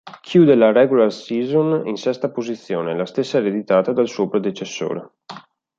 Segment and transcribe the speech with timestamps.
[0.23, 5.11] Chiude la regular season in sesta posizione, la stessa ereditata dal suo predecessore.